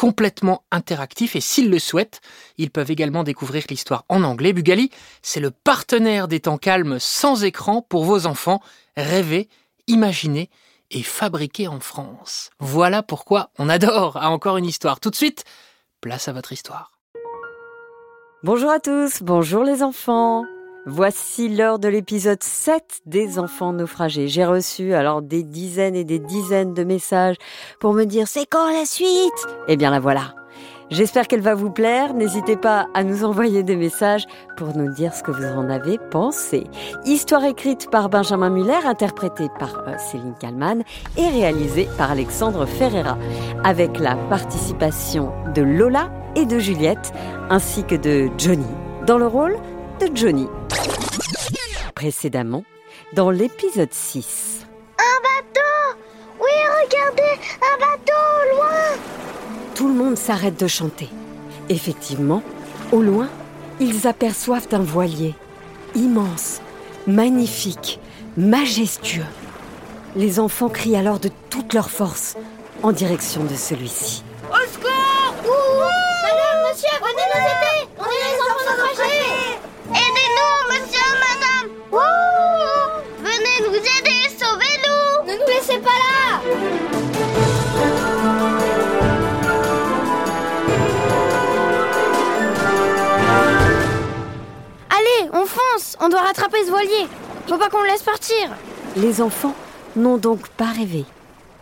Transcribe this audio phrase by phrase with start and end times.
[0.00, 2.22] complètement interactifs et s'ils le souhaitent,
[2.56, 4.54] ils peuvent également découvrir l'histoire en anglais.
[4.54, 8.62] Bugali, c'est le partenaire des temps calmes sans écran pour vos enfants.
[8.96, 9.50] Rêver,
[9.88, 10.48] imaginer
[10.90, 12.48] et fabriquer en France.
[12.60, 15.00] Voilà pourquoi on adore à encore une histoire.
[15.00, 15.44] Tout de suite,
[16.00, 16.92] place à votre histoire.
[18.42, 20.46] Bonjour à tous, bonjour les enfants.
[20.86, 24.28] Voici l'heure de l'épisode 7 des enfants naufragés.
[24.28, 27.36] J'ai reçu alors des dizaines et des dizaines de messages
[27.80, 29.46] pour me dire c'est quand la suite?
[29.68, 30.34] Eh bien la voilà.
[30.88, 32.14] J'espère qu'elle va vous plaire.
[32.14, 35.98] N'hésitez pas à nous envoyer des messages pour nous dire ce que vous en avez
[35.98, 36.64] pensé.
[37.04, 40.82] Histoire écrite par Benjamin Muller, interprétée par euh, Céline Kallmann
[41.18, 43.18] et réalisée par Alexandre Ferreira,
[43.64, 47.12] avec la participation de Lola et de Juliette,
[47.50, 48.66] ainsi que de Johnny,
[49.06, 49.56] dans le rôle
[50.00, 50.46] de Johnny.
[51.94, 52.64] Précédemment,
[53.12, 54.66] dans l'épisode 6.
[54.98, 56.00] Un bateau
[56.40, 56.50] Oui,
[56.84, 58.98] regardez, un bateau au loin
[59.74, 61.08] Tout le monde s'arrête de chanter.
[61.68, 62.42] Effectivement,
[62.92, 63.28] au loin,
[63.78, 65.34] ils aperçoivent un voilier.
[65.94, 66.60] Immense,
[67.06, 68.00] magnifique,
[68.36, 69.26] majestueux.
[70.16, 72.36] Les enfants crient alors de toute leur force
[72.82, 74.22] en direction de celui-ci.
[96.80, 97.08] Voilier
[97.46, 98.50] Faut pas qu'on le laisse partir
[98.96, 99.54] Les enfants
[99.96, 101.04] n'ont donc pas rêvé.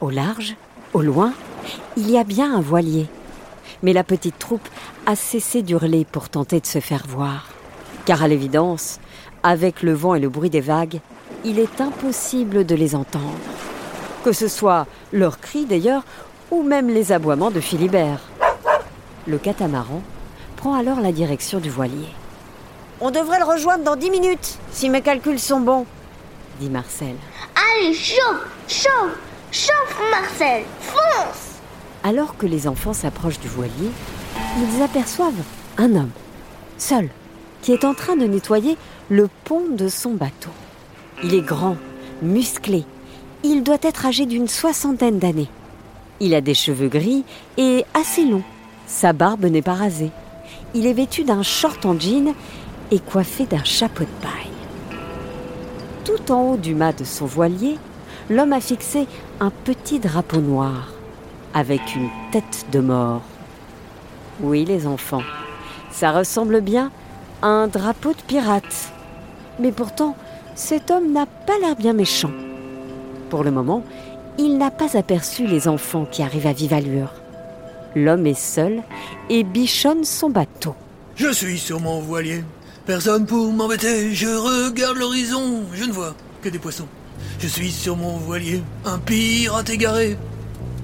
[0.01, 0.55] Au large,
[0.93, 1.33] au loin,
[1.97, 3.07] il y a bien un voilier.
[3.83, 4.69] Mais la petite troupe
[5.07, 7.49] a cessé d'hurler pour tenter de se faire voir.
[8.05, 9.01] Car à l'évidence,
[9.43, 11.01] avec le vent et le bruit des vagues,
[11.45, 13.39] il est impossible de les entendre.
[14.25, 16.05] Que ce soit leurs cris d'ailleurs,
[16.51, 18.21] ou même les aboiements de Philibert.
[19.27, 20.03] Le catamaran
[20.57, 22.09] prend alors la direction du voilier.
[23.01, 25.87] On devrait le rejoindre dans dix minutes, si mes calculs sont bons,
[26.61, 27.15] dit Marcel.
[27.55, 29.17] Allez, chauffe Chauffe
[29.53, 31.61] Chauffe, Marcel Fonce
[32.03, 33.91] Alors que les enfants s'approchent du voilier,
[34.59, 35.45] ils aperçoivent
[35.77, 36.11] un homme,
[36.77, 37.09] seul,
[37.63, 38.77] qui est en train de nettoyer
[39.09, 40.51] le pont de son bateau.
[41.23, 41.77] Il est grand,
[42.21, 42.85] musclé.
[43.45, 45.49] Il doit être âgé d'une soixantaine d'années.
[46.19, 47.25] Il a des cheveux gris
[47.57, 48.43] et assez longs.
[48.89, 50.11] Sa barbe n'est pas rasée.
[50.75, 52.35] Il est vêtu d'un short en jean
[52.91, 54.99] et coiffé d'un chapeau de paille.
[56.05, 57.79] Tout en haut du mât de son voilier,
[58.31, 59.07] l'homme a fixé
[59.41, 60.89] un petit drapeau noir
[61.55, 63.23] avec une tête de mort.
[64.41, 65.23] Oui, les enfants,
[65.91, 66.91] ça ressemble bien
[67.43, 68.93] à un drapeau de pirate.
[69.59, 70.17] Mais pourtant,
[70.55, 72.31] cet homme n'a pas l'air bien méchant.
[73.31, 73.83] Pour le moment,
[74.39, 77.13] il n'a pas aperçu les enfants qui arrivent à vive allure.
[77.97, 78.83] L'homme est seul
[79.29, 80.75] et bichonne son bateau.
[81.17, 82.45] Je suis sur mon voilier.
[82.89, 84.15] Personne pour m'embêter.
[84.15, 85.67] Je regarde l'horizon.
[85.75, 86.89] Je ne vois que des poissons.
[87.39, 90.17] Je suis sur mon voilier, un pirate égaré.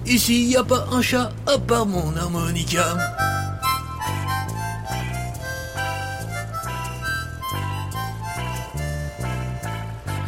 [0.05, 2.99] Ici, y a pas un chat à part mon harmonica.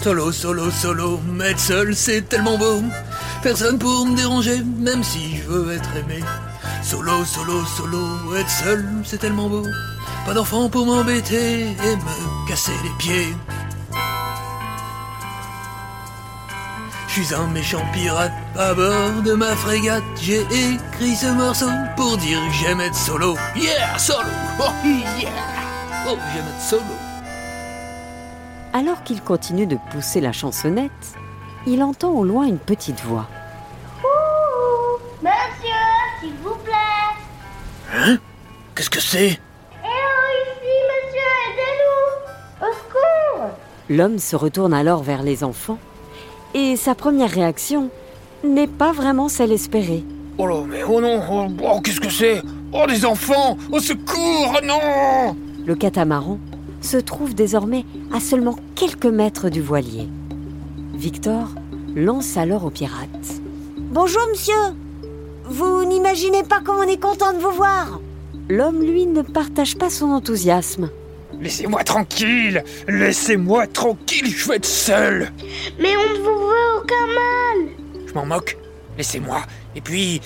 [0.02, 2.80] Solo, solo, solo, m'être seul, c'est tellement beau.
[3.42, 6.24] Personne pour me déranger, même si je veux être aimé.
[6.82, 9.66] Solo, solo, solo, être seul, c'est tellement beau.
[10.26, 13.36] Pas d'enfant pour m'embêter et me casser les pieds.
[17.06, 20.02] Je suis un méchant pirate à bord de ma frégate.
[20.20, 23.36] J'ai écrit ce morceau pour dire que j'aime être solo.
[23.54, 24.24] Yeah, solo!
[24.58, 25.30] Oh, yeah!
[26.08, 26.82] Oh, j'aime être solo.
[28.72, 30.90] Alors qu'il continue de pousser la chansonnette,
[31.66, 33.28] il entend au loin une petite voix.
[34.02, 35.74] Ouh Monsieur,
[36.20, 36.72] s'il vous plaît
[37.94, 38.18] Hein?
[38.74, 39.40] Qu'est-ce que c'est?
[43.88, 45.78] L'homme se retourne alors vers les enfants
[46.54, 47.90] et sa première réaction
[48.44, 50.04] n'est pas vraiment celle espérée.
[50.38, 52.42] Oh là, mais oh non, oh, oh, qu'est-ce que c'est?
[52.72, 56.38] Oh, des enfants Au secours, oh non Le catamaran
[56.80, 60.08] se trouve désormais à seulement quelques mètres du voilier.
[60.94, 61.48] Victor
[61.94, 63.40] lance alors au pirate.
[63.76, 64.54] Bonjour, monsieur.
[65.44, 68.00] Vous n'imaginez pas comme on est content de vous voir.
[68.48, 70.90] L'homme, lui, ne partage pas son enthousiasme.
[71.40, 72.64] Laissez-moi tranquille.
[72.88, 75.32] Laissez-moi tranquille, je veux être seul.
[75.78, 77.72] Mais on ne vous veut aucun mal.
[78.06, 78.56] Je m'en moque,
[78.96, 79.42] laissez-moi.
[79.74, 80.20] Et puis...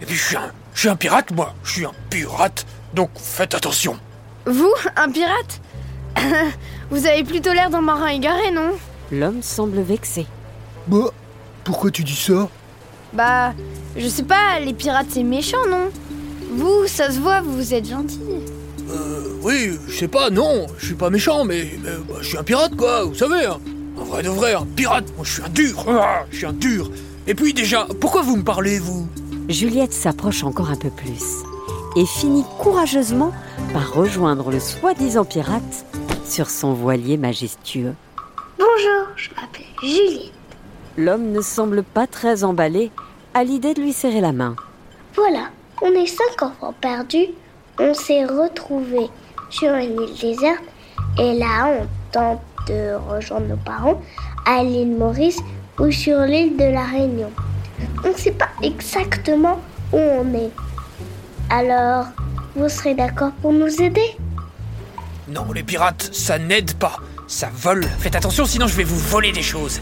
[0.00, 0.52] Et puis je suis un...
[0.74, 1.54] Je suis un pirate, moi.
[1.64, 3.98] Je suis un pirate, donc faites attention.
[4.46, 5.60] Vous, un pirate?
[6.90, 8.72] Vous avez plutôt l'air d'un marin égaré, non?
[9.10, 10.26] L'homme semble vexé.
[10.86, 11.10] Bah,
[11.64, 12.48] pourquoi tu dis ça?
[13.12, 13.52] Bah,
[13.96, 15.90] je sais pas, les pirates c'est méchant, non?
[16.50, 18.20] Vous, ça se voit, vous êtes gentil.
[18.92, 22.38] Euh, oui, je sais pas, non, je suis pas méchant, mais, mais, bah, je suis
[22.38, 23.58] un pirate, quoi, vous savez hein.
[23.98, 26.52] Un vrai de vrai, un pirate, moi je suis un dur ah, Je suis un
[26.52, 26.90] dur
[27.26, 29.08] Et puis déjà, pourquoi vous me parlez, vous?
[29.48, 31.42] Juliette s'approche encore un peu plus
[31.96, 33.32] et finit courageusement
[33.72, 35.84] par rejoindre le soi-disant pirate
[36.24, 37.94] sur son voilier majestueux.
[38.58, 40.32] Bonjour, je m'appelle Juliette.
[40.96, 42.90] L'homme ne semble pas très emballé
[43.34, 44.56] à l'idée de lui serrer la main.
[45.14, 45.50] Voilà,
[45.82, 47.28] on est cinq enfants perdus.
[47.78, 49.08] On s'est retrouvés
[49.50, 50.62] sur une île déserte
[51.18, 54.00] et là on tente de rejoindre nos parents
[54.46, 55.38] à l'île Maurice
[55.78, 57.30] ou sur l'île de la Réunion.
[58.04, 59.60] On ne sait pas exactement
[59.92, 60.50] où on est.
[61.50, 62.06] Alors,
[62.54, 64.16] vous serez d'accord pour nous aider?
[65.28, 66.98] Non, les pirates, ça n'aide pas.
[67.26, 67.84] Ça vole.
[67.98, 69.80] Faites attention, sinon je vais vous voler des choses.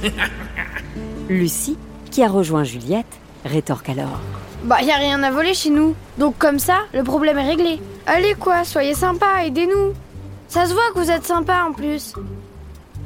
[1.28, 1.76] Lucie,
[2.10, 4.20] qui a rejoint Juliette, rétorque alors.
[4.64, 5.94] Bah, y a rien à voler chez nous.
[6.18, 7.80] Donc comme ça, le problème est réglé.
[8.06, 9.94] Allez quoi, soyez sympa, aidez-nous.
[10.48, 12.14] Ça se voit que vous êtes sympa en plus.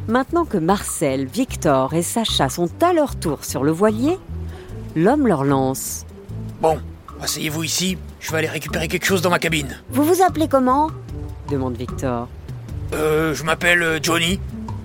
[0.08, 4.18] Maintenant que Marcel, Victor et Sacha sont à leur tour sur le voilier,
[4.96, 6.04] l'homme leur lance.
[6.60, 6.78] Bon,
[7.22, 9.78] asseyez-vous ici, je vais aller récupérer quelque chose dans ma cabine.
[9.90, 10.90] Vous vous appelez comment?
[11.50, 12.28] demande Victor.
[12.94, 14.40] Euh, je m'appelle euh, Johnny.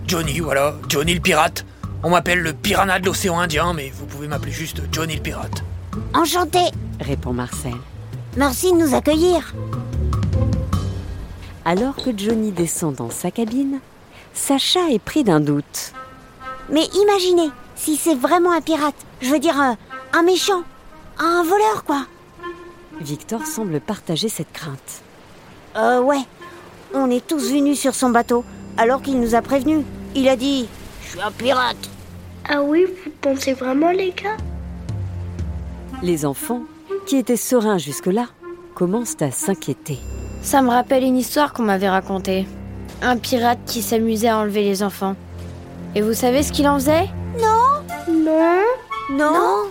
[0.07, 1.65] Johnny, voilà, Johnny le pirate.
[2.01, 5.63] On m'appelle le piranha de l'océan Indien, mais vous pouvez m'appeler juste Johnny le pirate.
[6.13, 6.59] Enchanté.
[7.01, 7.75] répond Marcel.
[8.37, 9.53] Merci de nous accueillir.
[11.65, 13.79] Alors que Johnny descend dans sa cabine,
[14.33, 15.93] Sacha est pris d'un doute.
[16.71, 19.77] Mais imaginez, si c'est vraiment un pirate, je veux dire un,
[20.13, 20.63] un méchant,
[21.17, 22.05] un voleur quoi.
[23.01, 25.01] Victor semble partager cette crainte.
[25.75, 26.23] Euh ouais,
[26.93, 28.45] on est tous venus sur son bateau,
[28.77, 29.83] alors qu'il nous a prévenus.
[30.15, 30.67] Il a dit
[31.09, 31.89] Je suis un pirate.
[32.47, 34.37] Ah oui, vous pensez vraiment les gars?
[36.03, 36.61] Les enfants,
[37.07, 38.27] qui étaient sereins jusque-là,
[38.75, 39.97] commencent à s'inquiéter.
[40.43, 42.47] Ça me rappelle une histoire qu'on m'avait racontée.
[43.01, 45.15] Un pirate qui s'amusait à enlever les enfants.
[45.95, 47.09] Et vous savez ce qu'il en faisait?
[47.41, 48.67] Non
[49.11, 49.65] Non,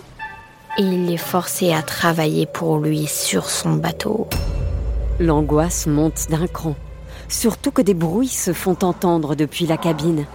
[0.77, 4.27] Il les forçait à travailler pour lui sur son bateau.
[5.21, 6.75] L'angoisse monte d'un cran,
[7.29, 10.25] surtout que des bruits se font entendre depuis la cabine.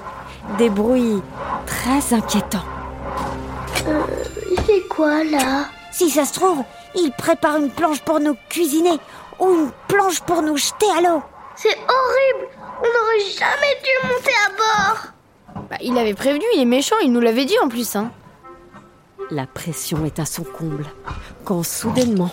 [0.58, 1.23] Des bruits
[1.67, 2.64] très inquiétants.
[4.50, 6.62] Il fait quoi là Si ça se trouve,
[6.94, 8.99] il prépare une planche pour nous cuisiner
[9.41, 11.23] ou une planche pour nous jeter à l'eau.
[11.56, 12.49] C'est horrible
[12.79, 17.12] On n'aurait jamais dû monter à bord Bah, il avait prévenu, il est méchant, il
[17.12, 17.96] nous l'avait dit en plus.
[17.96, 18.11] Hein.
[19.31, 20.85] La pression est à son comble,
[21.44, 22.31] quand soudainement,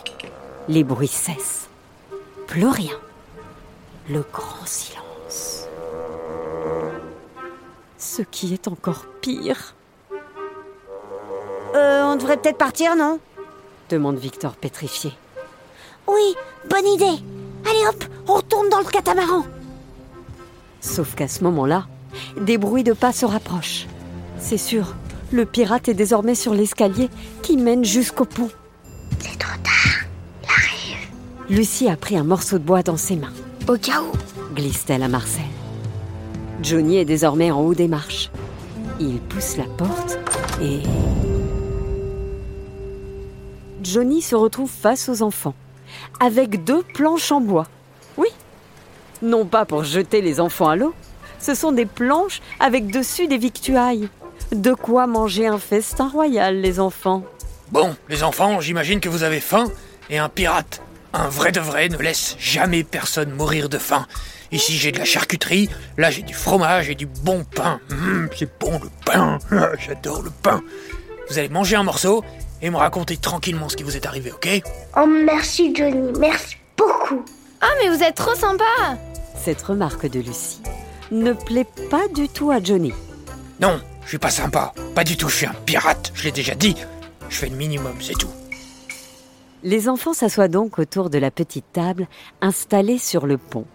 [0.68, 1.70] les bruits cessent.
[2.48, 3.00] Plus rien.
[4.10, 5.11] Le grand silence.
[8.14, 9.74] Ce qui est encore pire,
[11.74, 13.18] Euh, on devrait peut-être partir, non?
[13.90, 15.14] Demande Victor pétrifié.
[16.06, 16.36] Oui,
[16.70, 17.24] bonne idée.
[17.70, 19.46] Allez hop, on retourne dans le catamaran.
[20.82, 21.88] Sauf qu'à ce moment-là,
[22.36, 23.88] des bruits de pas se rapprochent.
[24.38, 24.94] C'est sûr,
[25.32, 27.10] le pirate est désormais sur l'escalier
[27.42, 28.50] qui mène jusqu'au pont.
[29.20, 30.04] C'est trop tard.
[31.50, 33.32] Lucie a pris un morceau de bois dans ses mains,
[33.70, 34.12] Au cas où.
[34.54, 35.46] glisse-t-elle à Marcel.
[36.62, 38.30] Johnny est désormais en haut des marches.
[39.00, 40.20] Il pousse la porte
[40.62, 40.82] et...
[43.84, 45.56] Johnny se retrouve face aux enfants,
[46.20, 47.68] avec deux planches en bois.
[48.16, 48.28] Oui,
[49.22, 50.94] non pas pour jeter les enfants à l'eau,
[51.40, 54.08] ce sont des planches avec dessus des victuailles.
[54.52, 57.24] De quoi manger un festin royal, les enfants.
[57.72, 59.66] Bon, les enfants, j'imagine que vous avez faim,
[60.10, 60.82] et un pirate,
[61.14, 64.08] un vrai de vrai, ne laisse jamais personne mourir de faim.
[64.52, 67.80] Ici j'ai de la charcuterie, là j'ai du fromage et du bon pain.
[67.92, 70.62] Hum, c'est bon le pain, Ah, j'adore le pain.
[71.30, 72.24] Vous allez manger un morceau
[72.62, 74.62] et me raconter tranquillement ce qui vous est arrivé, ok?
[74.98, 77.24] Oh merci Johnny, merci beaucoup
[77.62, 78.64] Ah, mais vous êtes trop sympa
[79.44, 80.62] Cette remarque de Lucie
[81.12, 82.94] ne plaît pas du tout à Johnny.
[83.60, 86.56] Non, je suis pas sympa, pas du tout, je suis un pirate, je l'ai déjà
[86.56, 86.76] dit.
[87.30, 88.30] Je fais le minimum, c'est tout.
[89.64, 92.08] Les enfants s'assoient donc autour de la petite table
[92.42, 93.66] installée sur le pont.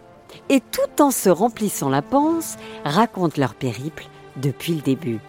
[0.49, 5.21] Et tout en se remplissant la panse, racontent leur périple depuis le début.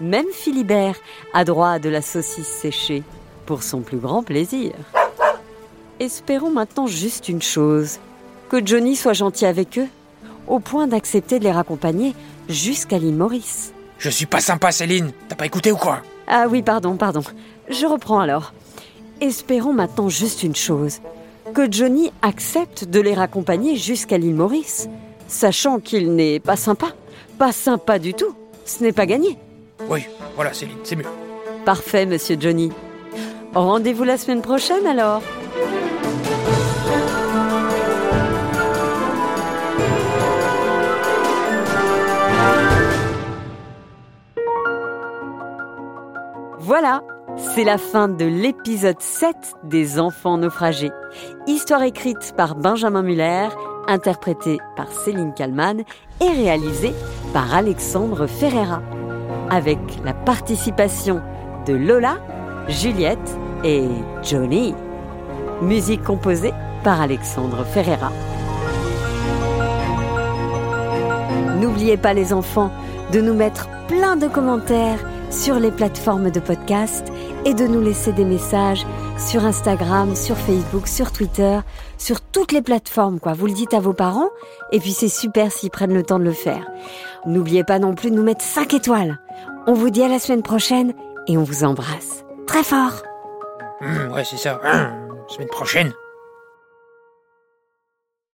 [0.00, 0.96] Même Philibert
[1.32, 3.02] a droit à de la saucisse séchée,
[3.46, 4.72] pour son plus grand plaisir.
[5.98, 7.98] Espérons maintenant juste une chose,
[8.48, 9.88] que Johnny soit gentil avec eux,
[10.46, 12.14] au point d'accepter de les raccompagner
[12.48, 13.72] jusqu'à l'île Maurice.
[13.98, 15.12] Je suis pas sympa, Céline.
[15.28, 16.02] T'as pas écouté ou quoi?
[16.28, 17.22] Ah oui, pardon, pardon.
[17.68, 18.52] Je reprends alors.
[19.20, 21.00] Espérons maintenant juste une chose,
[21.54, 24.88] que Johnny accepte de les raccompagner jusqu'à l'île Maurice,
[25.26, 26.88] sachant qu'il n'est pas sympa.
[27.38, 28.34] Pas sympa du tout.
[28.64, 29.38] Ce n'est pas gagné.
[29.88, 31.04] Oui, voilà, Céline, c'est mieux.
[31.64, 32.72] Parfait, monsieur Johnny.
[33.54, 35.22] Rendez-vous la semaine prochaine alors.
[46.58, 47.02] Voilà,
[47.56, 49.34] c'est la fin de l'épisode 7
[49.64, 50.90] des Enfants naufragés.
[51.46, 53.48] Histoire écrite par Benjamin Muller,
[53.88, 55.82] interprétée par Céline Kallmann
[56.20, 56.92] et réalisée
[57.32, 58.82] par Alexandre Ferreira.
[59.48, 61.22] Avec la participation
[61.66, 62.18] de Lola,
[62.68, 63.88] Juliette et
[64.22, 64.74] Johnny.
[65.62, 66.52] Musique composée
[66.84, 68.12] par Alexandre Ferreira.
[71.58, 72.70] N'oubliez pas les enfants
[73.14, 77.10] de nous mettre plein de commentaires sur les plateformes de podcast
[77.46, 78.84] et de nous laisser des messages
[79.16, 81.60] sur Instagram, sur Facebook, sur Twitter,
[81.96, 83.34] sur toutes les plateformes quoi.
[83.34, 84.30] Vous le dites à vos parents
[84.72, 86.66] et puis c'est super s'ils prennent le temps de le faire.
[87.24, 89.18] N'oubliez pas non plus de nous mettre 5 étoiles.
[89.68, 90.92] On vous dit à la semaine prochaine
[91.28, 93.02] et on vous embrasse très fort.
[93.80, 94.60] Hum, ouais, c'est ça.
[94.64, 95.92] Hum, semaine prochaine.